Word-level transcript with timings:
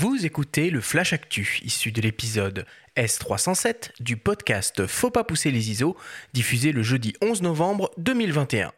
Vous 0.00 0.24
écoutez 0.24 0.70
le 0.70 0.80
Flash 0.80 1.12
Actu, 1.12 1.58
issu 1.64 1.90
de 1.90 2.00
l'épisode 2.00 2.66
S307 2.96 3.90
du 3.98 4.16
podcast 4.16 4.86
Faut 4.86 5.10
pas 5.10 5.24
pousser 5.24 5.50
les 5.50 5.72
ISO, 5.72 5.96
diffusé 6.34 6.70
le 6.70 6.84
jeudi 6.84 7.14
11 7.20 7.42
novembre 7.42 7.90
2021. 7.98 8.70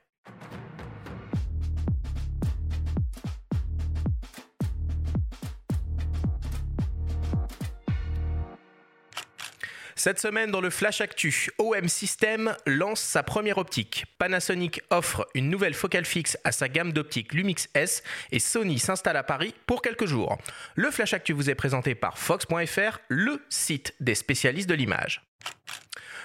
Cette 10.03 10.19
semaine, 10.19 10.51
dans 10.51 10.63
le 10.63 10.71
Flash 10.71 11.03
Actu, 11.03 11.51
OM 11.59 11.87
System 11.87 12.57
lance 12.65 13.03
sa 13.03 13.23
première 13.23 13.59
optique. 13.59 14.07
Panasonic 14.17 14.81
offre 14.89 15.29
une 15.35 15.51
nouvelle 15.51 15.75
focale 15.75 16.07
fixe 16.07 16.39
à 16.43 16.53
sa 16.53 16.71
gamme 16.71 16.95
d'optiques 16.95 17.35
Lumix 17.35 17.69
S 17.75 18.03
et 18.33 18.39
Sony 18.39 18.79
s'installe 18.79 19.19
à 19.19 19.23
Paris 19.23 19.55
pour 19.67 19.83
quelques 19.83 20.07
jours. 20.07 20.39
Le 20.75 20.91
Flash 20.91 21.13
Actu 21.13 21.35
vous 21.35 21.51
est 21.51 21.55
présenté 21.55 21.95
par 21.95 22.17
Fox.fr, 22.17 23.01
le 23.09 23.45
site 23.51 23.95
des 24.01 24.15
spécialistes 24.15 24.71
de 24.71 24.75
l'image. 24.75 25.30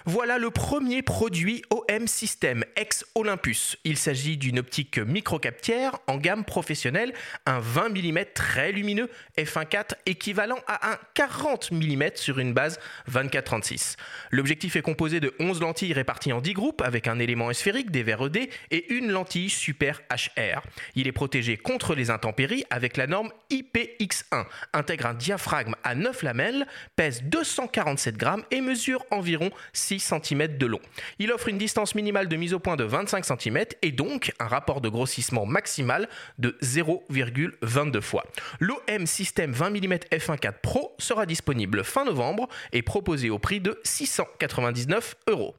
Voilà 0.08 0.38
le 0.38 0.52
premier 0.52 1.02
produit 1.02 1.64
OM 1.72 2.06
System 2.06 2.64
ex 2.76 3.04
Olympus. 3.16 3.76
Il 3.86 3.98
s'agit 3.98 4.38
d'une 4.38 4.60
optique 4.60 5.00
microcaptière 5.00 5.98
en 6.06 6.18
gamme 6.18 6.46
professionnelle, 6.46 7.12
un 7.48 7.58
20 7.58 7.90
mm 7.90 8.20
très 8.36 8.72
lumineux 8.72 9.10
f1.4 9.36 9.94
équivalent 10.06 10.60
à 10.68 10.92
un 10.92 10.98
40 11.16 11.72
mm 11.72 12.04
sur 12.14 12.38
une 12.38 12.54
base 12.54 12.80
24-36. 13.12 13.96
L'objectif 14.30 14.76
est 14.76 14.84
composé 14.84 15.20
de 15.20 15.34
11 15.40 15.62
lentilles 15.62 15.94
réparties 15.94 16.34
en 16.34 16.42
10 16.42 16.54
groupes 16.54 16.84
avec 16.84 17.08
un 17.08 17.18
élément 17.18 17.52
sphérique, 17.52 17.90
des 17.90 18.04
verres 18.04 18.28
ED 18.28 18.48
et 18.70 18.94
une 18.94 19.10
lentille 19.10 19.50
super 19.50 20.02
HR. 20.12 20.62
Il 20.94 21.08
est 21.08 21.14
protégé 21.14 21.58
contre 21.58 21.96
les 21.96 22.12
intempéries 22.12 22.64
avec 22.70 22.98
la 22.98 23.08
norme 23.08 23.32
IPX1, 23.50 24.46
intègre 24.74 25.08
un 25.08 25.14
diaphragme 25.16 25.74
à 25.84 25.96
9 25.96 26.22
lamelles, 26.22 26.68
pèse 26.96 27.24
247 27.24 28.18
grammes 28.18 28.44
et 28.52 28.62
mesure 28.62 29.04
environ 29.10 29.50
6 29.74 29.95
de 29.98 30.66
long. 30.66 30.80
Il 31.20 31.32
offre 31.32 31.50
une 31.50 31.58
distance 31.58 31.96
minimale 31.96 32.28
de 32.28 32.36
mise 32.36 32.54
au 32.54 32.60
point 32.60 32.76
de 32.76 32.84
25 32.84 33.26
cm 33.26 33.66
et 33.82 33.92
donc 33.92 34.34
un 34.40 34.48
rapport 34.48 34.82
de 34.82 34.90
grossissement 34.90 35.46
maximal 35.46 36.08
de 36.38 36.58
0,22 36.62 38.02
fois. 38.02 38.24
L'OM 38.60 39.06
System 39.06 39.52
20 39.52 39.70
mm 39.72 39.94
f1.4 40.12 40.54
Pro 40.62 40.96
sera 41.00 41.26
disponible 41.26 41.84
fin 41.84 42.06
novembre 42.06 42.48
et 42.74 42.82
proposé 42.82 43.30
au 43.30 43.40
prix 43.40 43.60
de 43.60 43.80
699 43.84 45.16
euros. 45.28 45.56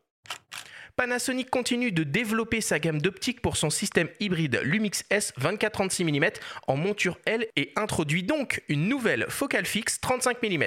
Panasonic 0.97 1.51
continue 1.51 1.93
de 1.93 2.05
développer 2.05 2.63
sa 2.63 2.79
gamme 2.79 3.03
d'optiques 3.03 3.43
pour 3.43 3.59
son 3.59 3.69
système 3.69 4.09
hybride 4.19 4.59
Lumix 4.63 5.05
S 5.11 5.35
24-36 5.39 6.05
mm 6.05 6.31
en 6.69 6.77
monture 6.79 7.19
L 7.27 7.47
et 7.55 7.71
introduit 7.77 8.23
donc 8.23 8.63
une 8.71 8.89
nouvelle 8.89 9.27
focale 9.29 9.67
fixe 9.67 10.01
35 10.01 10.43
mm. 10.43 10.65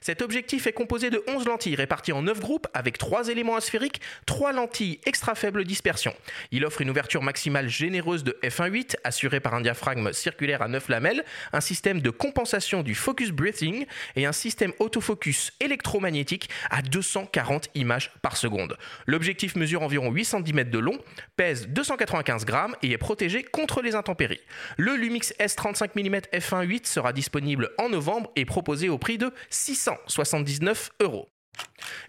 Cet 0.00 0.22
objectif 0.22 0.66
est 0.66 0.72
composé 0.72 1.10
de 1.10 1.22
11 1.28 1.46
lentilles 1.46 1.76
réparties 1.76 2.10
en 2.10 2.22
9 2.22 2.40
groupes 2.40 2.66
avec 2.74 2.98
3 2.98 3.28
éléments 3.28 3.54
asphériques, 3.54 4.00
3 4.26 4.50
lentilles 4.50 4.98
extra 5.06 5.36
faible 5.36 5.64
dispersion. 5.64 6.16
Il 6.50 6.64
offre 6.64 6.80
une 6.80 6.90
ouverture 6.90 7.22
maximale 7.22 7.68
généreuse 7.68 8.24
de 8.24 8.36
f1.8 8.42 8.96
assurée 9.04 9.38
par 9.38 9.54
un 9.54 9.60
diaphragme 9.60 10.12
circulaire 10.12 10.62
à 10.62 10.68
9 10.68 10.88
lamelles, 10.88 11.24
un 11.52 11.60
système 11.60 12.00
de 12.00 12.10
compensation 12.10 12.82
du 12.82 12.96
focus 12.96 13.30
breathing 13.30 13.86
et 14.16 14.26
un 14.26 14.32
système 14.32 14.72
autofocus 14.80 15.52
électromagnétique 15.60 16.50
à 16.70 16.82
240 16.82 17.68
images 17.76 18.10
par 18.20 18.36
seconde. 18.36 18.76
L'objectif 19.06 19.54
mesure 19.60 19.82
environ 19.82 20.10
8 20.10 20.24
cm 20.24 20.64
de 20.64 20.78
long, 20.78 20.98
pèse 21.36 21.68
295 21.68 22.44
grammes 22.44 22.74
et 22.82 22.90
est 22.90 22.98
protégé 22.98 23.44
contre 23.44 23.82
les 23.82 23.94
intempéries. 23.94 24.40
Le 24.76 24.96
Lumix 24.96 25.32
S35 25.38 25.90
mm 25.94 26.16
f1.8 26.32 26.86
sera 26.86 27.12
disponible 27.12 27.70
en 27.78 27.88
novembre 27.88 28.32
et 28.36 28.44
proposé 28.44 28.88
au 28.88 28.98
prix 28.98 29.18
de 29.18 29.32
679 29.50 30.90
euros. 31.00 31.28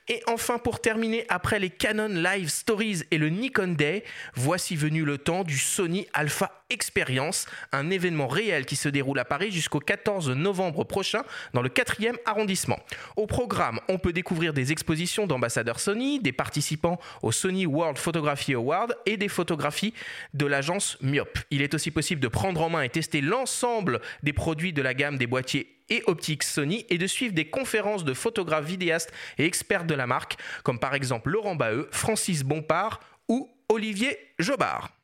Et 0.07 0.21
enfin, 0.27 0.57
pour 0.57 0.81
terminer, 0.81 1.25
après 1.29 1.59
les 1.59 1.69
Canon 1.69 2.07
Live 2.07 2.49
Stories 2.49 3.03
et 3.11 3.17
le 3.17 3.29
Nikon 3.29 3.69
Day, 3.69 4.03
voici 4.35 4.75
venu 4.75 5.03
le 5.03 5.17
temps 5.17 5.43
du 5.43 5.57
Sony 5.57 6.07
Alpha 6.13 6.60
Experience, 6.71 7.47
un 7.73 7.89
événement 7.89 8.29
réel 8.29 8.65
qui 8.65 8.77
se 8.77 8.87
déroule 8.87 9.19
à 9.19 9.25
Paris 9.25 9.51
jusqu'au 9.51 9.79
14 9.79 10.29
novembre 10.29 10.85
prochain 10.85 11.23
dans 11.53 11.61
le 11.61 11.67
4e 11.67 12.15
arrondissement. 12.25 12.79
Au 13.17 13.27
programme, 13.27 13.81
on 13.89 13.97
peut 13.97 14.13
découvrir 14.13 14.53
des 14.53 14.71
expositions 14.71 15.27
d'ambassadeurs 15.27 15.81
Sony, 15.81 16.21
des 16.21 16.31
participants 16.31 16.97
au 17.23 17.33
Sony 17.33 17.65
World 17.65 17.97
Photography 17.97 18.53
Award 18.53 18.95
et 19.05 19.17
des 19.17 19.27
photographies 19.27 19.93
de 20.33 20.45
l'agence 20.45 20.97
Myop. 21.01 21.39
Il 21.51 21.61
est 21.61 21.73
aussi 21.73 21.91
possible 21.91 22.21
de 22.21 22.29
prendre 22.29 22.61
en 22.61 22.69
main 22.69 22.83
et 22.83 22.89
tester 22.89 23.19
l'ensemble 23.19 23.99
des 24.23 24.31
produits 24.31 24.71
de 24.71 24.81
la 24.81 24.93
gamme 24.93 25.17
des 25.17 25.27
boîtiers 25.27 25.75
et 25.89 26.03
optiques 26.07 26.43
Sony 26.43 26.85
et 26.89 26.97
de 26.97 27.05
suivre 27.05 27.33
des 27.33 27.49
conférences 27.49 28.05
de 28.05 28.13
photographes, 28.13 28.65
vidéastes 28.65 29.11
et 29.37 29.45
experts 29.45 29.83
de 29.83 29.93
la 29.93 30.07
marque, 30.07 30.37
comme 30.63 30.79
par 30.79 30.95
exemple 30.95 31.31
Laurent 31.31 31.55
Baheux, 31.55 31.89
Francis 31.91 32.43
Bompard 32.43 33.01
ou 33.27 33.49
Olivier 33.67 34.17
Jobard. 34.39 35.00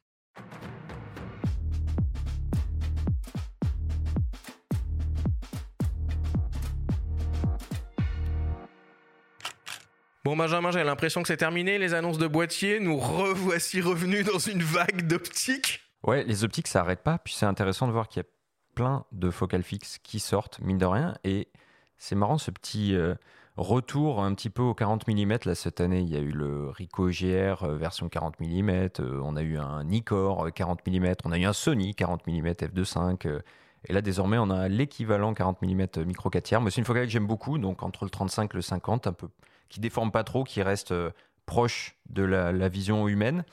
Bon 10.28 10.36
Benjamin, 10.36 10.72
j'ai 10.72 10.84
l'impression 10.84 11.22
que 11.22 11.30
c'est 11.30 11.38
terminé, 11.38 11.78
les 11.78 11.94
annonces 11.94 12.18
de 12.18 12.28
boîtiers, 12.28 12.82
nous 12.82 12.98
revoici 12.98 13.80
revenus 13.80 14.26
dans 14.26 14.40
une 14.40 14.62
vague 14.62 15.08
d'optiques. 15.08 15.80
Ouais, 16.04 16.26
les 16.26 16.44
optiques, 16.44 16.68
ça 16.68 16.80
n'arrête 16.80 17.02
pas, 17.02 17.18
puis 17.18 17.34
c'est 17.34 17.46
intéressant 17.46 17.88
de 17.88 17.94
voir 17.94 18.10
qu'il 18.10 18.24
y 18.24 18.26
a 18.26 18.30
plein 18.76 19.06
de 19.14 19.30
focales 19.32 19.64
fixes 19.64 20.00
qui 20.04 20.20
sortent, 20.20 20.60
mine 20.60 20.78
de 20.78 20.86
rien, 20.86 21.16
et 21.24 21.48
c'est 21.98 22.16
marrant 22.16 22.38
ce 22.38 22.52
petit 22.52 22.94
euh, 22.94 23.16
retour 23.56 24.22
un 24.22 24.34
petit 24.34 24.50
peu 24.50 24.64
au 24.64 24.74
40 24.74 25.08
mm. 25.08 25.38
Là, 25.46 25.56
cette 25.56 25.80
année, 25.80 26.02
il 26.02 26.10
y 26.10 26.18
a 26.18 26.20
eu 26.20 26.34
le 26.34 26.72
Ricoh 26.72 27.08
GR 27.08 27.64
euh, 27.64 27.78
version 27.78 28.10
40 28.10 28.42
mm, 28.42 28.70
euh, 29.00 29.22
on 29.24 29.38
a 29.38 29.42
eu 29.42 29.58
un 29.58 29.86
Nikkor 29.86 30.54
40 30.54 30.86
mm, 30.86 31.14
on 31.24 31.32
a 31.32 31.38
eu 31.38 31.46
un 31.46 31.54
Sony 31.54 31.96
40 31.96 32.28
mm 32.28 32.48
f2.5. 32.48 33.42
et 33.86 33.94
là, 33.94 34.02
désormais, 34.02 34.40
on 34.40 34.50
a 34.50 34.68
l'équivalent 34.68 35.34
40 35.34 35.62
mm 35.62 36.04
micro 36.06 36.30
4 36.30 36.44
tiers. 36.44 36.60
Mais 36.60 36.70
c'est 36.70 36.82
une 36.82 36.86
focale 36.86 37.06
que 37.06 37.12
j'aime 37.12 37.28
beaucoup, 37.28 37.58
donc 37.58 37.82
entre 37.82 38.04
le 38.04 38.10
35 38.10 38.52
et 38.54 38.58
le 38.58 38.62
50, 38.62 39.08
un 39.08 39.14
peu, 39.14 39.30
qui 39.70 39.80
déforme 39.80 40.12
pas 40.12 40.24
trop, 40.24 40.44
qui 40.44 40.62
reste 40.62 40.94
proche 41.46 41.96
de 42.10 42.24
la, 42.24 42.70
vision 42.70 43.08
humaine. 43.08 43.44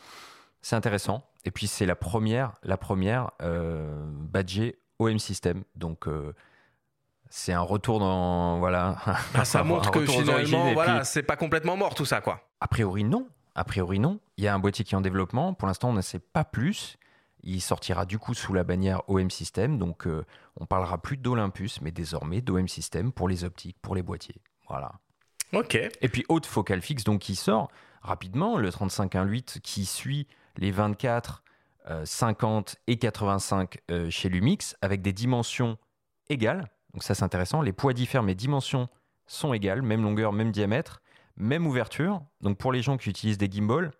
C'est 0.63 0.77
intéressant. 0.77 1.27
Et 1.45 1.51
puis, 1.51 1.67
c'est 1.67 1.87
la 1.87 1.97
première, 1.97 2.53
la 2.63 2.77
première 2.77 3.31
badgée 3.41 4.79
OM 4.99 5.19
System. 5.19 5.65
Donc, 5.75 6.07
c'est 7.37 7.53
un 7.53 7.63
retour 7.63 7.99
dans 7.99 8.59
voilà. 8.59 8.97
Ah, 9.35 9.45
ça 9.45 9.65
montre 9.65 9.91
que 9.91 10.07
finalement, 10.07 10.73
voilà, 10.73 11.03
c'est 11.03 11.25
pas 11.25 11.37
complètement 11.37 11.77
mort 11.77 11.95
tout 11.95 12.05
ça, 12.05 12.21
quoi. 12.21 12.49
A 12.61 12.69
priori 12.69 13.03
non. 13.03 13.27
A 13.57 13.65
priori 13.65 13.99
non. 13.99 14.21
Il 14.37 14.45
y 14.45 14.49
a 14.49 14.55
un 14.55 14.61
boîtier 14.61 14.85
qui 14.85 14.95
est 14.95 14.97
en 14.97 15.01
développement. 15.01 15.53
Pour 15.53 15.67
l'instant, 15.67 15.91
on 15.91 15.95
ne 15.95 16.01
sait 16.01 16.21
pas 16.21 16.45
plus. 16.45 16.97
Il 17.43 17.61
sortira 17.61 18.07
du 18.07 18.19
coup 18.19 18.35
sous 18.35 18.53
la 18.53 18.65
bannière 18.65 19.03
OM 19.09 19.31
System. 19.31 19.79
Donc, 19.79 20.07
euh, 20.07 20.25
on 20.61 20.67
parlera 20.67 20.99
plus 20.99 21.17
d'Olympus, 21.17 21.81
mais 21.83 21.91
désormais 21.91 22.41
d'OM 22.41 22.69
System 22.69 23.13
pour 23.13 23.29
les 23.29 23.45
optiques, 23.45 23.77
pour 23.83 23.95
les 23.95 24.03
boîtiers. 24.03 24.41
Voilà. 24.69 24.93
Et 26.01 26.09
puis 26.09 26.25
haute 26.29 26.47
focale 26.47 26.81
fixe, 26.81 27.05
donc 27.05 27.21
qui 27.21 27.37
sort 27.37 27.71
rapidement, 28.03 28.59
le 28.59 28.71
35-1.8 28.71 29.61
qui 29.61 29.87
suit 29.87 30.27
les 30.57 30.71
24, 30.71 31.43
50 32.05 32.71
euh, 32.71 32.93
et 32.93 32.99
85 32.99 33.79
euh, 33.91 34.11
chez 34.11 34.29
Lumix, 34.29 34.77
avec 34.83 35.03
des 35.03 35.13
dimensions 35.13 35.79
égales. 36.29 36.71
Donc 36.93 37.03
ça 37.03 37.15
c'est 37.15 37.25
intéressant. 37.25 37.63
Les 37.63 37.73
poids 37.73 37.93
diffèrent 37.93 38.23
mais 38.23 38.35
dimensions 38.35 38.89
sont 39.27 39.53
égales, 39.55 39.83
même 39.83 40.03
longueur, 40.03 40.33
même 40.33 40.53
diamètre, 40.53 41.03
même 41.37 41.67
ouverture. 41.67 42.23
Donc 42.41 42.59
pour 42.59 42.73
les 42.73 42.83
gens 42.83 42.97
qui 42.97 43.11
utilisent 43.11 43.39
des 43.39 43.51
gimbals, 43.51 43.91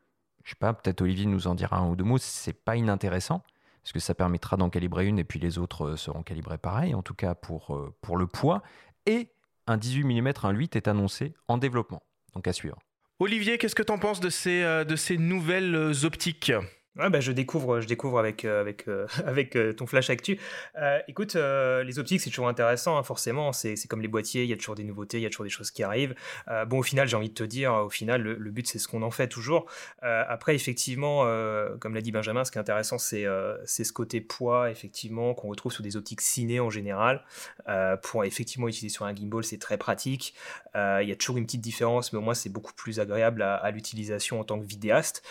je 0.45 0.51
sais 0.51 0.57
pas, 0.59 0.73
peut-être 0.75 1.01
Olivier 1.01 1.27
nous 1.27 1.47
en 1.47 1.55
dira 1.55 1.79
un 1.79 1.89
ou 1.89 1.97
deux 1.97 2.05
mots, 2.05 2.19
c'est 2.19 2.53
pas 2.53 2.77
inintéressant 2.77 3.43
parce 3.83 3.93
que 3.93 4.01
ça 4.01 4.15
permettra 4.15 4.57
d'en 4.57 4.71
calibrer 4.71 5.07
une 5.07 5.19
et 5.19 5.25
puis 5.25 5.39
les 5.39 5.59
autres 5.59 5.89
euh, 5.89 5.97
seront 5.97 6.23
calibrés 6.23 6.57
pareil, 6.57 6.95
en 6.95 7.03
tout 7.03 7.15
cas 7.15 7.35
pour, 7.35 7.75
euh, 7.75 7.95
pour 8.01 8.17
le 8.17 8.27
poids. 8.27 8.63
Et 9.05 9.31
un 9.67 9.77
18 9.77 10.05
mm 10.05 10.29
1.8 10.29 10.77
est 10.77 10.89
annoncé 10.89 11.35
en 11.49 11.59
développement, 11.59 12.03
donc 12.35 12.47
à 12.49 12.53
suivre. 12.53 12.79
Olivier, 13.19 13.59
qu'est-ce 13.59 13.75
que 13.75 13.83
tu 13.83 13.93
en 13.93 13.99
penses 13.99 14.21
de 14.21 14.31
ces, 14.31 14.63
euh, 14.63 14.85
de 14.85 14.97
ces 14.97 15.19
nouvelles 15.19 15.93
optiques? 16.05 16.53
Ouais, 16.97 17.11
bah, 17.11 17.19
je 17.19 17.33
découvre, 17.33 17.81
je 17.81 17.89
découvre 17.89 18.21
avec, 18.21 18.45
euh, 18.45 18.61
avec, 18.61 18.87
euh, 18.87 19.09
avec 19.27 19.57
euh, 19.57 19.73
ton 19.73 19.85
flash 19.85 20.11
actu. 20.11 20.39
écoute, 21.09 21.35
les 21.35 21.99
optiques, 21.99 22.21
c'est 22.21 22.31
toujours 22.31 22.47
intéressant, 22.47 22.97
hein, 22.97 23.03
forcément. 23.03 23.53
C'est, 23.53 23.75
comme 23.89 24.01
les 24.01 24.09
boîtiers, 24.09 24.45
il 24.45 24.49
y 24.49 24.53
a 24.53 24.57
toujours 24.57 24.77
des 24.77 24.85
nouveautés, 24.85 25.19
il 25.19 25.23
y 25.23 25.27
a 25.27 25.29
toujours 25.29 25.45
des 25.45 25.51
choses 25.51 25.73
qui 25.73 25.83
arrivent. 25.83 26.15
bon, 26.69 26.79
au 26.79 26.83
final, 26.83 27.09
j'ai 27.09 27.17
envie 27.17 27.31
de 27.31 27.35
te 27.35 27.43
dire, 27.43 27.73
au 27.73 27.91
final, 27.91 28.23
le, 28.23 28.51
but, 28.51 28.69
c'est 28.69 28.79
ce 28.79 28.87
qu'on 28.87 29.03
en 29.03 29.11
fait 29.11 29.29
toujours. 29.29 29.67
après, 30.03 30.55
effectivement, 30.55 31.25
comme 31.81 31.95
l'a 31.95 32.01
dit 32.01 32.13
Benjamin, 32.13 32.45
ce 32.45 32.53
qui 32.53 32.59
est 32.59 32.61
intéressant, 32.61 32.99
c'est, 32.99 33.25
c'est 33.65 33.85
ce 33.85 33.93
côté 33.93 34.21
poids, 34.21 34.71
effectivement, 34.71 35.35
qu'on 35.35 35.49
retrouve 35.49 35.73
sous 35.73 35.83
des 35.83 35.97
optiques 35.97 36.21
ciné 36.21 36.61
en 36.61 36.71
général. 36.71 37.25
pour 38.03 38.25
effectivement 38.25 38.69
utiliser 38.69 38.95
sur 38.95 39.05
un 39.05 39.15
gimbal, 39.15 39.45
c'est 39.45 39.59
très 39.59 39.79
pratique. 39.79 40.35
il 40.75 41.09
y 41.09 41.13
a 41.13 41.17
toujours 41.17 41.39
une 41.39 41.47
petite 41.47 41.63
différence, 41.63 42.13
mais 42.13 42.19
au 42.19 42.23
moins, 42.23 42.35
c'est 42.35 42.51
beaucoup 42.51 42.73
plus 42.73 43.01
agréable 43.01 43.43
à, 43.43 43.57
à 43.57 43.71
l'utilisation 43.71 44.41
en 44.41 44.45
tant 44.45 44.61
que 44.61 44.67
vidéaste. 44.67 45.23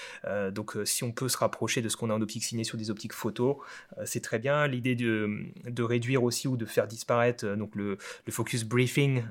donc, 0.51 0.75
si 0.85 1.03
on 1.03 1.11
peut 1.11 1.29
se 1.29 1.37
rapprocher 1.37 1.52
rapprocher 1.53 1.81
de 1.81 1.89
ce 1.89 1.97
qu'on 1.97 2.09
a 2.09 2.13
en 2.13 2.21
optique 2.21 2.43
ciné 2.43 2.63
sur 2.63 2.77
des 2.77 2.89
optiques 2.89 3.13
photo. 3.13 3.61
c'est 4.05 4.21
très 4.21 4.39
bien. 4.39 4.67
L'idée 4.67 4.95
de, 4.95 5.29
de, 5.65 5.83
réduire 5.83 6.23
aussi 6.23 6.47
ou 6.47 6.57
de 6.57 6.65
faire 6.65 6.87
disparaître 6.87 7.45
donc 7.55 7.75
le, 7.75 7.97
le 8.25 8.31
focus 8.31 8.63
briefing, 8.63 9.23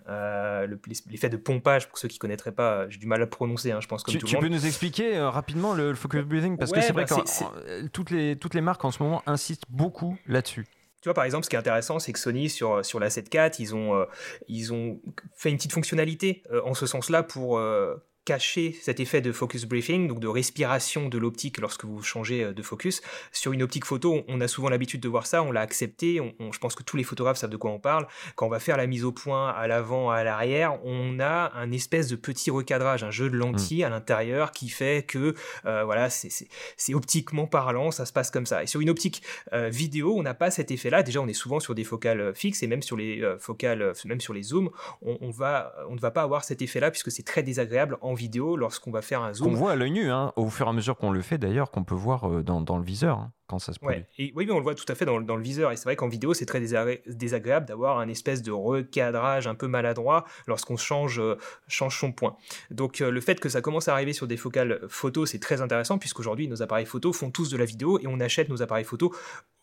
l'effet 1.11 1.29
de 1.29 1.37
pompage, 1.37 1.89
pour 1.89 1.99
ceux 1.99 2.09
qui 2.09 2.17
ne 2.17 2.21
connaîtraient 2.21 2.53
pas, 2.53 2.89
j'ai 2.89 2.99
du 2.99 3.07
mal 3.07 3.21
à 3.23 3.27
prononcer, 3.27 3.73
hein, 3.73 3.81
je 3.81 3.89
pense, 3.89 4.03
comme 4.03 4.13
tu, 4.13 4.19
tout 4.19 4.27
tu 4.27 4.35
le 4.35 4.41
monde. 4.41 4.51
peux 4.51 4.55
nous 4.55 4.67
expliquer 4.67 5.19
rapidement 5.19 5.75
le, 5.75 5.95
focus 5.95 6.23
briefing 6.23 6.57
Parce 6.57 6.73
que 6.73 6.81
c'est 6.81 6.93
vrai 6.93 7.07
bah, 7.09 7.17
que 7.17 7.87
toutes 7.89 8.11
les, 8.11 8.37
toutes 8.37 8.55
les 8.55 8.61
marques 8.61 8.85
en 8.85 8.91
ce 8.91 9.03
moment 9.03 9.23
insistent 9.27 9.67
beaucoup 9.69 10.17
là-dessus. 10.27 10.67
Tu 11.03 11.09
vois, 11.09 11.15
par 11.15 11.25
exemple, 11.25 11.45
ce 11.45 11.51
qui 11.51 11.57
est 11.57 11.59
intéressant, 11.59 11.99
c'est 11.99 12.13
que 12.13 12.19
Sony, 12.19 12.49
sur, 12.49 12.85
sur 12.85 13.01
la 13.01 13.09
7.4, 13.09 13.57
ils 13.59 13.75
ont, 13.75 13.97
euh, 13.97 14.05
ils 14.47 14.73
ont 14.73 15.01
fait 15.35 15.51
une 15.51 15.57
petite 15.57 15.73
fonctionnalité 15.73 16.45
euh, 16.53 16.63
en 16.65 16.75
ce 16.75 16.87
sens-là 16.87 17.25
pour 17.25 17.59
euh, 17.59 17.97
cacher 18.25 18.77
cet 18.81 19.01
effet 19.01 19.21
de 19.21 19.33
focus 19.33 19.65
briefing, 19.65 20.07
donc 20.07 20.21
de 20.21 20.29
respiration 20.29 21.09
de 21.09 21.19
l'optique 21.19 21.59
lorsque 21.59 21.85
vous 21.85 22.03
changez 22.03 22.45
euh, 22.45 22.53
de 22.53 22.63
focus. 22.63 23.03
Sur 23.33 23.53
une 23.53 23.63
optique 23.63 23.85
photo, 23.85 24.23
on 24.29 24.41
a 24.41 24.47
souvent 24.47 24.69
l'habitude 24.69 25.01
de 25.01 25.09
voir 25.09 25.27
ça, 25.27 25.43
on 25.43 25.51
l'a 25.51 25.61
accepté, 25.61 26.21
je 26.39 26.59
pense 26.59 26.75
que 26.75 26.85
tous 26.85 26.97
les 26.97 27.03
photographes 27.03 27.39
savent 27.39 27.51
de 27.51 27.57
quoi 27.57 27.73
on 27.73 27.81
parle. 27.81 28.07
Quand 28.37 28.47
on 28.47 28.49
va 28.49 28.61
faire 28.61 28.77
la 28.77 28.87
mise 28.87 29.05
au 29.05 29.13
point 29.13 29.51
à 29.51 29.67
l'avant, 29.67 30.11
à 30.11 30.23
l'arrière, 30.23 30.79
on 30.85 31.19
a 31.19 31.53
un 31.55 31.73
espèce 31.73 32.09
de 32.09 32.17
petit 32.17 32.51
recadrage, 32.51 33.03
un 33.03 33.11
jeu 33.11 33.29
de 33.29 33.37
lentilles 33.37 33.83
mm. 33.83 33.87
à 33.87 33.89
l'intérieur 33.91 34.53
qui 34.53 34.69
fait 34.69 35.05
que 35.05 35.35
euh, 35.67 35.85
voilà, 35.85 36.09
c'est 36.09 36.95
optiquement 36.95 37.47
parlant, 37.47 37.91
ça 37.91 38.07
se 38.07 38.13
passe 38.13 38.31
comme 38.31 38.47
ça. 38.47 38.63
Et 38.63 38.67
sur 38.67 38.81
une 38.81 38.91
optique 38.91 39.23
euh, 39.53 39.69
vidéo, 39.69 40.15
on 40.17 40.23
n'a 40.23 40.35
pas 40.35 40.51
cet 40.51 40.71
effet-là. 40.71 41.03
Déjà, 41.03 41.21
on 41.21 41.27
est 41.27 41.33
souvent 41.33 41.59
sur 41.59 41.75
des 41.75 41.85
focales 41.85 42.35
fixes 42.35 42.63
et 42.63 42.69
même 42.69 42.83
sur 42.83 42.97
les 42.97 43.23
focales, 43.39 43.93
même 44.05 44.21
sur 44.21 44.33
les 44.33 44.43
zooms, 44.43 44.71
on, 45.03 45.31
va, 45.31 45.75
on 45.89 45.95
ne 45.95 46.01
va 46.01 46.11
pas 46.11 46.23
avoir 46.23 46.45
cet 46.45 46.63
effet-là 46.63 46.91
puisque 46.91 47.11
c'est 47.11 47.25
très 47.25 47.43
désagréable 47.43 47.99
en 48.01 48.12
vidéo 48.15 48.57
lorsqu'on 48.57 48.91
va 48.91 49.03
faire 49.03 49.23
un 49.23 49.33
zoom. 49.33 49.49
Qu'on 49.49 49.55
voit 49.55 49.73
à 49.73 49.77
l'œil 49.77 49.91
nu, 49.91 50.11
hein, 50.11 50.33
au 50.37 50.49
fur 50.49 50.67
et 50.67 50.71
à 50.71 50.73
mesure 50.73 50.97
qu'on 50.97 51.11
le 51.11 51.23
fait 51.23 51.39
d'ailleurs, 51.39 51.71
qu'on 51.71 51.85
peut 51.85 51.95
voir 51.95 52.29
euh, 52.29 52.43
dans, 52.43 52.61
dans, 52.61 52.79
le 52.79 52.85
viseur 52.85 53.19
hein, 53.19 53.33
quand 53.53 53.59
ça 53.59 53.75
se 53.75 53.79
produit. 53.79 54.03
Et, 54.19 54.33
oui, 54.35 54.47
mais 54.47 54.53
on 54.53 54.57
le 54.57 54.63
voit 54.63 54.75
tout 54.75 54.87
à 54.89 54.95
fait 54.95 55.05
dans, 55.05 55.21
dans 55.21 55.37
le 55.37 55.43
viseur. 55.43 55.73
Et 55.73 55.77
c'est 55.77 55.85
vrai 55.85 55.95
qu'en 55.95 56.09
vidéo, 56.09 56.33
c'est 56.33 56.47
très 56.47 56.59
désagréable 56.61 57.67
d'avoir 57.67 57.99
un 57.99 58.09
espèce 58.09 58.43
de 58.43 58.51
recadrage 58.51 59.47
un 59.47 59.55
peu 59.55 59.69
maladroit 59.69 60.25
lorsqu'on 60.47 60.79
change, 60.79 61.21
euh, 61.21 61.37
change 61.69 61.99
son 61.99 62.13
point. 62.13 62.37
Donc 62.71 63.03
euh, 63.03 63.11
le 63.11 63.21
fait 63.21 63.39
que 63.39 63.51
ça 63.51 63.61
commence 63.61 63.89
à 63.89 63.93
arriver 63.93 64.15
sur 64.15 64.27
des 64.27 64.39
focales 64.39 64.81
photo, 64.89 65.27
c'est 65.27 65.39
très 65.39 65.61
intéressant 65.61 65.99
puisqu'aujourd'hui, 65.99 66.49
nos 66.49 66.63
appareils 66.63 66.87
photo 66.87 67.13
font 67.13 67.31
tous 67.31 67.51
de 67.51 67.59
la 67.59 67.67
vidéo 67.67 67.99
et 67.99 68.07
on 68.07 68.21
achète 68.21 68.49
nos 68.49 68.63
appareils 68.63 68.85
photo 68.85 69.15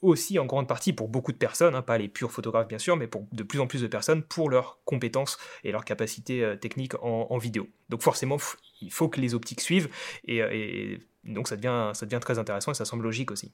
aussi 0.02 0.38
en 0.38 0.46
grande 0.46 0.68
partie 0.68 0.94
pour 0.94 1.10
beaucoup 1.10 1.32
de 1.32 1.38
personnes, 1.38 1.76
hein, 1.76 1.82
pas 1.82 1.98
les 1.98 2.08
purs 2.08 2.32
photographes 2.32 2.68
bien 2.68 2.78
sûr, 2.78 2.96
mais 2.96 3.08
pour 3.08 3.28
de 3.32 3.44
plus 3.44 3.60
en 3.60 3.68
plus 3.68 3.82
de 3.82 3.88
personnes 3.88 4.22
pour 4.22 4.50
leurs 4.50 4.80
compétences 4.86 5.38
et 5.64 5.72
leurs 5.72 5.84
capacités 5.84 6.56
techniques 6.62 6.96
en, 7.04 7.28
en 7.30 7.38
vidéo. 7.38 7.68
Donc 7.90 8.02
forcément, 8.02 8.38
il 8.82 8.92
faut 8.92 9.10
que 9.10 9.20
les 9.20 9.34
optiques 9.34 9.62
suivent 9.62 9.90
et, 10.26 11.00
donc 11.24 11.48
ça 11.48 11.56
devient, 11.56 12.20
très 12.20 12.40
intéressant 12.40 12.72
et 12.72 12.76
ça 12.76 12.86
semble 12.86 13.04
logique 13.04 13.32
aussi. 13.32 13.52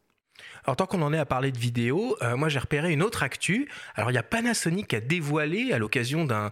Alors 0.66 0.76
tant 0.76 0.86
qu'on 0.86 1.02
en 1.02 1.14
est 1.14 1.18
à 1.18 1.26
parler 1.26 1.52
de 1.54 1.58
vidéo, 1.58 2.18
euh, 2.22 2.36
moi 2.36 2.50
j'ai 2.50 2.60
repéré 2.60 2.92
une 2.92 3.02
autre 3.02 3.24
actu. 3.24 3.70
Alors 3.96 4.12
il 4.12 4.16
y 4.16 4.18
a 4.18 4.24
Panasonic 4.24 4.90
qui 4.90 4.96
a 4.98 5.00
dévoilé 5.00 5.72
à 5.72 5.78
l'occasion 5.78 6.26
d'un 6.26 6.52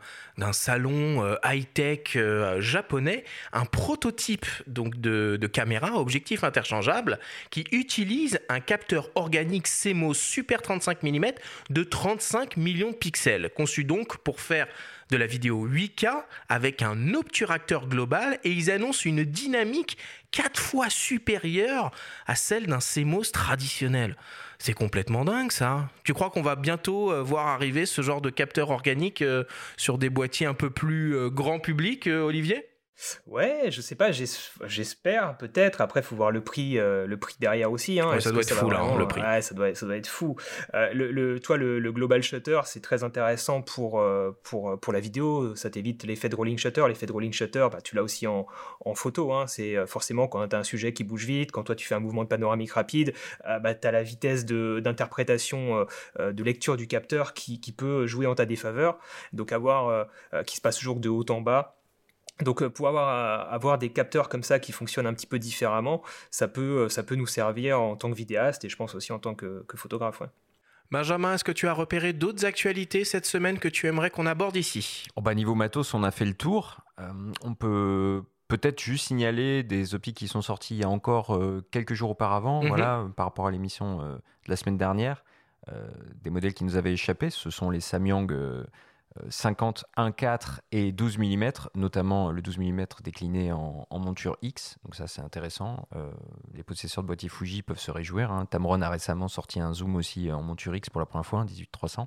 salon 0.54 1.22
euh, 1.24 1.36
high-tech 1.44 2.16
euh, 2.16 2.62
japonais 2.62 3.26
un 3.52 3.66
prototype 3.66 4.46
donc 4.68 5.02
de, 5.02 5.38
de, 5.40 5.48
caméra 5.48 6.00
objectif 6.00 6.46
interchangeable 6.46 7.20
qui 7.50 7.66
utilise 7.74 8.40
un 8.48 8.62
capteur 8.62 9.10
organique 9.16 9.68
CMOS 9.68 10.14
Super 10.14 10.62
35 10.62 11.04
mm 11.04 11.26
de 11.70 11.84
35 11.84 12.56
millions 12.56 12.92
de 12.92 12.96
pixels, 12.96 13.50
conçu 13.54 13.84
donc 13.84 14.18
pour 14.20 14.40
faire 14.40 14.68
de 15.10 15.18
la 15.18 15.26
vidéo 15.26 15.68
8K 15.68 16.24
avec 16.50 16.82
un 16.82 17.14
obturateur 17.14 17.88
global 17.88 18.40
et 18.44 18.52
ils 18.52 18.72
annoncent 18.72 19.04
une 19.06 19.24
dynamique 19.24 19.98
4 20.32 20.60
fois 20.60 20.90
supérieure 20.90 21.92
à 22.26 22.36
celle 22.36 22.68
d'un 22.68 22.80
CMOS 22.80 23.32
traditionnel. 23.32 24.16
C'est 24.60 24.74
complètement 24.74 25.26
dingue 25.26 25.52
ça. 25.52 25.90
Tu 26.04 26.14
crois 26.14 26.30
qu'on 26.30 26.42
va 26.42 26.56
bientôt 26.56 27.12
euh, 27.12 27.22
voir 27.22 27.48
arriver 27.48 27.86
ce 27.86 28.02
genre 28.02 28.22
de 28.22 28.30
capteur 28.30 28.70
organique 28.70 29.22
euh, 29.22 29.44
sur 29.76 29.98
des 29.98 30.10
boîtiers 30.10 30.48
un 30.48 30.54
peu 30.54 30.70
plus 30.70 31.18
euh, 31.18 31.30
grand 31.30 31.60
public, 31.60 32.08
Olivier? 32.08 32.66
Ouais, 33.28 33.70
je 33.70 33.82
sais 33.82 33.96
pas, 33.96 34.12
j'espère 34.12 35.38
peut-être. 35.38 35.82
Après, 35.82 36.02
il 36.02 36.04
faut 36.04 36.16
voir 36.16 36.32
le 36.32 36.42
prix, 36.42 36.78
euh, 36.78 37.08
le 37.08 37.18
prix 37.18 37.36
derrière 37.40 37.72
aussi. 37.72 38.00
Hein. 38.00 38.20
ça 38.20 38.32
doit 38.32 38.42
être 38.42 38.54
fou 38.54 38.70
là, 38.70 38.82
hein, 38.82 38.98
le 38.98 39.08
prix. 39.08 39.22
Ouais, 39.22 39.42
ça 39.42 39.56
doit, 39.56 39.74
ça 39.74 39.86
doit 39.86 39.98
être 39.98 40.08
fou. 40.08 40.36
Euh, 40.74 40.94
le, 40.94 41.40
toi, 41.40 41.58
le, 41.58 41.92
global 41.92 42.22
shutter, 42.22 42.62
c'est 42.66 42.82
très 42.82 43.04
intéressant 43.04 43.62
pour, 43.62 44.00
euh, 44.00 44.32
pour, 44.44 44.80
pour 44.80 44.94
la 44.94 45.00
vidéo. 45.00 45.56
Ça 45.56 45.70
t'évite 45.70 46.04
l'effet 46.04 46.30
de 46.30 46.36
rolling 46.36 46.58
shutter. 46.58 46.86
L'effet 46.88 47.06
de 47.06 47.12
rolling 47.12 47.34
shutter, 47.34 47.68
bah, 47.72 47.82
tu 47.82 47.96
l'as 47.96 48.04
aussi 48.04 48.28
en, 48.28 48.46
en 48.86 48.94
photo. 48.94 49.34
Hein. 49.34 49.48
C'est 49.48 49.86
forcément 49.88 50.28
quand 50.28 50.48
tu 50.48 50.56
as 50.56 50.60
un 50.60 50.64
sujet 50.64 50.94
qui 50.94 51.04
bouge 51.04 51.26
vite, 51.26 51.52
quand 51.52 51.64
toi 51.64 51.76
tu 51.76 51.88
fais 51.88 51.96
un 51.96 52.00
mouvement 52.00 52.24
de 52.24 52.30
panoramique 52.30 52.74
rapide, 52.74 53.14
bah, 53.62 53.74
tu 53.74 53.88
as 53.88 53.92
la 53.92 54.04
vitesse 54.04 54.46
d'interprétation, 54.46 55.86
de, 56.20 56.32
de, 56.32 56.44
lecture 56.44 56.78
du 56.78 56.88
capteur 56.88 57.34
qui, 57.34 57.60
qui, 57.60 57.72
peut 57.72 58.06
jouer 58.06 58.28
en 58.28 58.36
ta 58.36 58.46
défaveur. 58.46 59.00
Donc 59.34 59.52
avoir 59.52 60.08
qui 60.46 60.56
se 60.56 60.62
passe 60.62 60.78
toujours 60.78 61.00
de 61.00 61.10
haut 61.10 61.26
en 61.30 61.42
bas 61.42 61.76
donc 62.42 62.62
euh, 62.62 62.70
pour 62.70 62.88
avoir, 62.88 63.52
avoir 63.52 63.78
des 63.78 63.90
capteurs 63.90 64.30
comme 64.30 64.44
ça 64.44 64.60
qui 64.60 64.72
fonctionnent 64.72 65.06
un 65.06 65.14
petit 65.14 65.28
peu 65.28 65.40
différemment, 65.40 66.02
ça 66.32 66.48
peut, 66.48 66.86
euh, 66.86 66.90
ça 66.90 67.04
peut 67.04 67.16
nous 67.16 67.28
servir 67.28 67.80
en 67.80 67.96
tant 67.96 68.10
que 68.10 68.16
vidéaste 68.16 68.66
et 68.66 68.70
je 68.70 68.76
pense 68.76 68.96
aussi 68.96 69.12
en 69.12 69.20
tant 69.20 69.36
que, 69.36 69.66
photographe. 69.76 70.24
Benjamin, 70.92 71.36
est-ce 71.36 71.44
que 71.44 71.52
tu 71.52 71.68
as 71.68 71.74
repéré 71.74 72.14
d'autres 72.14 72.46
actualités 72.46 73.04
cette 73.04 73.26
semaine 73.26 73.58
que 73.60 73.68
tu 73.68 73.88
aimerais 73.88 74.10
qu'on 74.10 74.26
aborde 74.26 74.56
ici? 74.56 75.06
Oh 75.16 75.22
bah 75.22 75.34
Niveau 75.34 75.56
matos, 75.56 75.94
on 75.94 76.04
a 76.04 76.12
fait 76.12 76.26
le 76.26 76.36
tour. 76.36 76.82
Euh, 77.00 77.12
on 77.42 77.56
peut 77.56 78.24
peut-être 78.48 78.80
juste 78.80 79.08
signaler 79.08 79.64
des 79.64 79.96
optiques 79.96 80.18
qui 80.18 80.28
sont 80.28 80.44
sorties 80.44 80.76
il 80.76 80.82
y 80.82 80.84
a 80.84 80.90
encore 80.90 81.40
quelques 81.72 81.94
jours 81.94 82.12
auparavant, 82.12 82.62
mhm. 82.62 82.68
voilà, 82.68 83.08
par 83.16 83.26
rapport 83.26 83.48
à 83.48 83.52
l'émission 83.52 84.00
de 84.00 84.20
la 84.48 84.56
semaine 84.56 84.78
dernière. 84.78 85.24
des 86.22 86.30
modèles 86.30 86.54
qui 86.54 86.64
nous 86.64 86.76
avaient 86.76 86.94
échappé, 86.94 87.32
ce 87.32 87.50
sont 87.50 87.72
les 87.72 87.80
Samyang 87.80 88.32
50 89.30 89.86
1.4 89.98 90.60
et 90.72 90.92
12 90.92 91.18
mm, 91.18 91.52
notamment 91.76 92.32
le 92.32 92.42
12 92.42 92.58
mm 92.58 92.86
décliné 93.04 93.52
en, 93.52 93.88
monture 93.92 94.38
X. 94.42 94.78
Donc 94.84 94.96
ça 94.96 95.08
c'est 95.08 95.22
intéressant. 95.22 95.88
Euh, 95.96 96.12
les 96.54 96.64
possesseurs 96.64 97.04
de 97.04 97.08
boîtiers 97.08 97.30
Fuji 97.30 97.62
peuvent 97.62 97.80
se 97.80 97.92
réjouir. 97.92 98.32
Hein. 98.32 98.46
Tamron 98.46 98.82
a 98.82 98.90
récemment 98.90 99.28
sorti 99.28 99.60
un 99.60 99.74
zoom 99.74 99.96
aussi 99.96 100.32
en 100.32 100.42
monture 100.42 100.76
X 100.76 100.90
pour 100.90 101.00
la 101.00 101.06
première 101.06 101.26
fois, 101.26 101.42
un 101.42 101.46
18-300. 101.46 102.06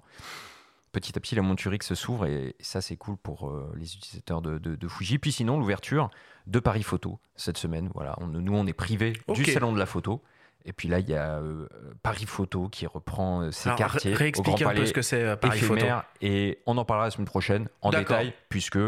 Petit 0.92 1.16
à 1.16 1.20
petit 1.20 1.34
la 1.34 1.42
monture 1.42 1.74
X 1.74 1.94
s'ouvre 1.94 2.26
et, 2.26 2.56
ça 2.60 2.80
c'est 2.80 2.96
cool 2.96 3.16
pour 3.16 3.48
euh, 3.48 3.72
les 3.76 3.94
utilisateurs 3.94 4.42
de, 4.42 4.88
Fuji. 4.88 5.18
Puis 5.18 5.32
sinon 5.32 5.58
l'ouverture 5.58 6.10
de 6.46 6.58
Paris 6.58 6.82
Photo 6.82 7.18
cette 7.36 7.58
semaine. 7.58 7.90
Voilà, 7.94 8.16
nous 8.26 8.54
on 8.54 8.66
est 8.66 8.72
privé 8.72 9.12
du 9.28 9.44
salon 9.44 9.72
de 9.72 9.78
la 9.78 9.86
photo. 9.86 10.22
Et 10.64 10.72
puis 10.72 10.88
là, 10.88 10.98
il 10.98 11.08
y 11.08 11.14
a 11.14 11.38
euh, 11.38 11.68
Paris 12.02 12.26
Photo 12.26 12.68
qui 12.68 12.86
reprend 12.86 13.42
euh, 13.42 13.50
ses 13.52 13.70
quartiers. 13.76 14.14
Réexplique 14.14 14.62
un 14.62 14.74
peu 14.74 14.84
ce 14.84 14.92
que 14.92 15.02
c'est 15.02 15.22
euh, 15.22 15.36
Paris 15.36 15.60
Photo. 15.60 15.86
Et 16.20 16.58
on 16.66 16.76
en 16.76 16.84
parlera 16.84 17.06
la 17.06 17.10
semaine 17.12 17.26
prochaine 17.26 17.68
en 17.82 17.90
détail, 17.90 18.34
puisque 18.48 18.78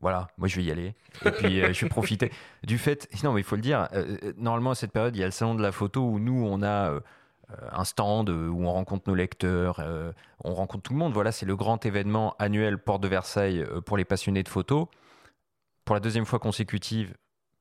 voilà, 0.00 0.28
moi 0.38 0.48
je 0.48 0.56
vais 0.56 0.64
y 0.64 0.70
aller. 0.72 0.94
Et 1.24 1.30
puis 1.30 1.60
je 1.72 1.84
vais 1.84 1.88
profiter 1.88 2.32
du 2.64 2.78
fait. 2.78 3.08
Non, 3.22 3.32
mais 3.32 3.40
il 3.40 3.44
faut 3.44 3.56
le 3.56 3.62
dire, 3.62 3.88
normalement 4.36 4.72
à 4.72 4.74
cette 4.74 4.92
période, 4.92 5.14
il 5.14 5.20
y 5.20 5.22
a 5.22 5.26
le 5.26 5.32
salon 5.32 5.54
de 5.54 5.62
la 5.62 5.72
photo 5.72 6.02
où 6.02 6.18
nous, 6.18 6.44
on 6.44 6.62
a 6.62 6.98
un 7.72 7.84
stand 7.84 8.28
où 8.30 8.64
on 8.64 8.72
rencontre 8.72 9.08
nos 9.08 9.14
lecteurs, 9.14 9.80
on 10.42 10.54
rencontre 10.54 10.82
tout 10.82 10.94
le 10.94 10.98
monde. 10.98 11.12
Voilà, 11.12 11.30
c'est 11.30 11.46
le 11.46 11.54
grand 11.54 11.84
événement 11.86 12.34
annuel 12.40 12.78
Porte 12.78 13.02
de 13.02 13.08
Versailles 13.08 13.64
pour 13.86 13.96
les 13.96 14.04
passionnés 14.04 14.42
de 14.42 14.48
photo. 14.48 14.90
Pour 15.84 15.94
la 15.94 16.00
deuxième 16.00 16.24
fois 16.24 16.40
consécutive, 16.40 17.14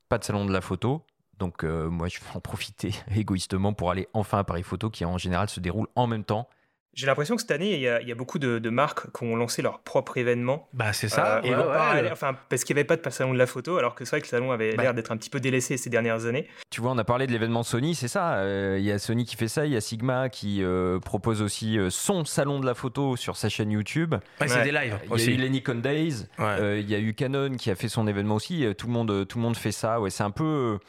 pas 0.07 0.17
de 0.17 0.23
salon 0.23 0.45
de 0.45 0.53
la 0.53 0.61
photo. 0.61 1.05
Donc 1.39 1.63
euh, 1.63 1.89
moi, 1.89 2.07
je 2.07 2.19
vais 2.19 2.25
en 2.35 2.41
profiter 2.41 2.91
égoïstement 3.15 3.73
pour 3.73 3.89
aller 3.89 4.07
enfin 4.13 4.39
à 4.39 4.43
Paris 4.43 4.63
Photo, 4.63 4.89
qui 4.89 5.05
en 5.05 5.17
général 5.17 5.49
se 5.49 5.59
déroule 5.59 5.87
en 5.95 6.05
même 6.05 6.23
temps. 6.25 6.47
J'ai 6.95 7.05
l'impression 7.05 7.35
que 7.35 7.41
cette 7.41 7.51
année, 7.51 7.75
il 7.75 7.81
y, 7.81 7.87
a, 7.87 8.15
beaucoup 8.15 8.39
de, 8.39 8.69
marques 8.69 9.09
qui 9.15 9.23
ont 9.23 9.35
lancé 9.35 9.61
leur 9.61 9.79
propre 9.79 10.17
événement. 10.17 10.67
Bah, 10.73 10.91
c'est 10.91 11.07
ça. 11.07 11.37
Euh, 11.37 12.03
et 12.03 12.11
enfin, 12.11 12.35
parce 12.49 12.65
qu'il 12.65 12.75
n'y 12.75 12.79
avait 12.79 12.87
pas 12.87 12.97
de 12.97 13.09
salon 13.09 13.31
de 13.31 13.37
la 13.37 13.45
photo, 13.45 13.77
alors 13.77 13.95
que 13.95 14.03
c'est 14.03 14.17
vrai 14.17 14.21
que 14.21 14.25
le 14.25 14.29
salon 14.29 14.51
avait 14.51 14.75
bah. 14.75 14.83
l'air 14.83 14.93
d'être 14.93 15.11
un 15.11 15.17
petit 15.17 15.29
peu 15.29 15.39
délaissé 15.39 15.77
ces 15.77 15.89
dernières 15.89 16.25
années. 16.25 16.47
Tu 16.71 16.81
vois, 16.81 16.91
on 16.91 16.97
a 16.97 17.05
parlé 17.05 17.25
de 17.25 17.31
l'événement 17.31 17.63
Sony, 17.63 17.95
c'est 17.95 18.09
ça. 18.09 18.39
Euh, 18.39 18.77
il 18.79 18.83
y 18.83 18.91
a 18.91 18.99
Sony 18.99 19.23
qui 19.23 19.37
fait 19.37 19.47
ça, 19.47 19.65
il 19.65 19.71
y 19.71 19.77
a 19.77 19.81
Sigma 19.81 20.27
qui 20.27 20.61
propose 21.05 21.41
aussi 21.41 21.77
son 21.89 22.25
salon 22.25 22.59
de 22.59 22.65
la 22.65 22.73
photo 22.73 23.15
sur 23.15 23.37
sa 23.37 23.47
chaîne 23.47 23.71
YouTube. 23.71 24.15
c'est 24.45 24.63
des 24.63 24.71
lives 24.71 24.97
aussi. 25.09 25.25
Il 25.25 25.29
y 25.29 25.33
a 25.35 25.37
eu 25.37 25.41
les 25.41 25.49
Nikon 25.49 25.75
Days, 25.75 26.25
il 26.39 26.89
y 26.89 26.95
a 26.95 26.99
eu 26.99 27.13
Canon 27.13 27.55
qui 27.55 27.71
a 27.71 27.75
fait 27.75 27.87
son 27.87 28.07
événement 28.07 28.35
aussi. 28.35 28.65
Tout 28.77 28.87
le 28.87 28.93
monde, 28.93 29.27
tout 29.27 29.37
le 29.37 29.43
monde 29.43 29.55
fait 29.55 29.71
ça. 29.71 30.01
Ouais, 30.01 30.09
c'est 30.09 30.23
un 30.23 30.31
peu 30.31 30.79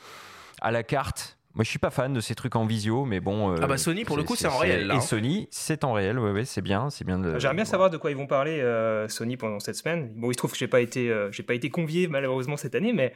à 0.60 0.70
la 0.70 0.82
carte. 0.82 1.40
Moi, 1.54 1.64
je 1.64 1.68
suis 1.68 1.80
pas 1.80 1.90
fan 1.90 2.12
de 2.12 2.20
ces 2.20 2.36
trucs 2.36 2.54
en 2.54 2.64
visio, 2.64 3.04
mais 3.04 3.18
bon. 3.18 3.52
Euh, 3.52 3.56
ah 3.60 3.66
bah 3.66 3.76
Sony, 3.76 4.04
pour 4.04 4.16
le 4.16 4.22
coup, 4.22 4.36
c'est 4.36 4.46
en 4.46 4.56
réel. 4.56 4.88
et 4.88 4.94
hein. 4.94 5.00
Sony, 5.00 5.48
c'est 5.50 5.82
en 5.82 5.92
réel, 5.92 6.16
ouais, 6.20 6.30
ouais, 6.30 6.44
c'est 6.44 6.62
bien, 6.62 6.90
c'est 6.90 7.04
bien. 7.04 7.18
De... 7.18 7.40
J'aimerais 7.40 7.56
bien 7.56 7.64
savoir 7.64 7.90
de 7.90 7.96
quoi 7.96 8.12
ils 8.12 8.16
vont 8.16 8.28
parler 8.28 8.60
euh, 8.60 9.08
Sony 9.08 9.36
pendant 9.36 9.58
cette 9.58 9.74
semaine. 9.74 10.12
Bon, 10.14 10.30
il 10.30 10.34
se 10.34 10.38
trouve 10.38 10.52
que 10.52 10.58
j'ai 10.58 10.68
pas 10.68 10.80
été, 10.80 11.10
euh, 11.10 11.32
j'ai 11.32 11.42
pas 11.42 11.54
été 11.54 11.68
convié 11.68 12.06
malheureusement 12.06 12.56
cette 12.56 12.76
année, 12.76 12.92
mais 12.92 13.14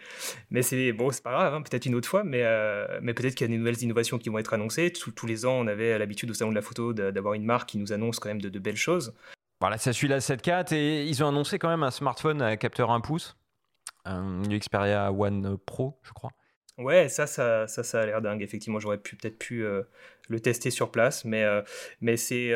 mais 0.50 0.62
c'est 0.62 0.92
bon, 0.92 1.12
c'est 1.12 1.22
pas 1.22 1.30
grave, 1.30 1.54
hein, 1.54 1.62
peut-être 1.62 1.86
une 1.86 1.94
autre 1.94 2.08
fois, 2.08 2.24
mais 2.24 2.44
mais 3.02 3.14
peut-être 3.14 3.36
qu'il 3.36 3.46
y 3.46 3.50
a 3.50 3.52
des 3.52 3.58
nouvelles 3.58 3.80
innovations 3.82 4.18
qui 4.18 4.30
vont 4.30 4.38
être 4.38 4.52
annoncées. 4.52 4.92
tous 4.92 5.26
les 5.26 5.46
ans, 5.46 5.52
on 5.52 5.68
avait 5.68 5.96
l'habitude 5.96 6.30
au 6.30 6.34
salon 6.34 6.50
de 6.50 6.56
la 6.56 6.62
photo 6.62 6.92
d'avoir 6.92 7.34
une 7.34 7.44
marque 7.44 7.68
qui 7.68 7.78
nous 7.78 7.92
annonce 7.92 8.18
quand 8.18 8.28
même 8.28 8.42
de, 8.42 8.58
belles 8.58 8.76
choses. 8.76 9.14
Voilà, 9.60 9.78
ça 9.78 9.92
suit 9.92 10.08
la 10.08 10.18
7.4 10.18 10.74
et 10.74 11.04
ils 11.04 11.22
ont 11.22 11.28
annoncé 11.28 11.58
quand 11.58 11.68
même 11.68 11.84
un 11.84 11.92
smartphone 11.92 12.42
à 12.42 12.56
capteur 12.56 12.90
1 12.90 13.00
pouce, 13.00 13.36
un 14.04 14.42
Xperia 14.42 15.12
One 15.12 15.56
Pro, 15.56 16.00
je 16.02 16.12
crois. 16.12 16.30
Ouais, 16.78 17.08
ça, 17.08 17.26
ça, 17.26 17.66
ça, 17.68 17.82
ça 17.82 18.00
a 18.00 18.06
l'air 18.06 18.20
dingue. 18.20 18.42
Effectivement, 18.42 18.80
j'aurais 18.80 18.98
pu 18.98 19.16
peut-être 19.16 19.38
pu 19.38 19.64
le 20.28 20.40
tester 20.40 20.70
sur 20.70 20.90
place, 20.90 21.24
mais, 21.24 21.44
mais 22.00 22.16
c'est 22.16 22.52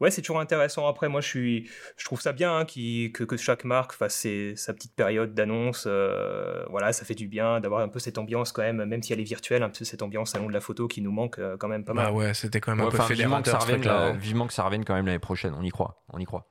ouais, 0.00 0.10
c'est 0.10 0.22
toujours 0.22 0.40
intéressant. 0.40 0.86
Après, 0.86 1.08
moi, 1.08 1.20
je, 1.20 1.28
suis, 1.28 1.70
je 1.96 2.04
trouve 2.04 2.20
ça 2.20 2.32
bien 2.32 2.56
hein, 2.56 2.64
que, 2.64 3.24
que, 3.24 3.36
chaque 3.36 3.64
marque 3.64 3.92
fasse 3.92 4.26
sa 4.56 4.74
petite 4.74 4.94
période 4.94 5.34
d'annonce. 5.34 5.84
Euh, 5.86 6.64
voilà, 6.70 6.92
ça 6.92 7.04
fait 7.04 7.14
du 7.14 7.28
bien 7.28 7.60
d'avoir 7.60 7.80
un 7.80 7.88
peu 7.88 7.98
cette 7.98 8.18
ambiance 8.18 8.52
quand 8.52 8.62
même, 8.62 8.84
même 8.84 9.02
si 9.02 9.12
elle 9.12 9.20
est 9.20 9.24
virtuelle, 9.24 9.62
un 9.62 9.70
peu 9.70 9.84
cette 9.84 10.02
ambiance 10.02 10.30
salon 10.30 10.48
de 10.48 10.52
la 10.52 10.60
photo 10.60 10.88
qui 10.88 11.00
nous 11.00 11.12
manque 11.12 11.38
euh, 11.38 11.56
quand 11.56 11.68
même 11.68 11.84
pas 11.84 11.94
mal. 11.94 12.06
Bah 12.06 12.12
ouais, 12.12 12.34
c'était 12.34 12.60
quand 12.60 12.74
même 12.74 12.86
un 12.86 12.90
peu 12.90 12.98
fédérateur. 12.98 13.14
Vivement 13.16 13.42
que, 13.42 13.50
ça 13.50 13.58
revienne, 13.58 14.18
vivement 14.18 14.46
que 14.46 14.52
ça 14.52 14.62
revienne 14.62 14.84
quand 14.84 14.94
même 14.94 15.06
l'année 15.06 15.18
prochaine, 15.18 15.54
on 15.58 15.62
y 15.62 15.70
croit. 15.70 16.02
On 16.12 16.18
y 16.18 16.24
croit. 16.24 16.50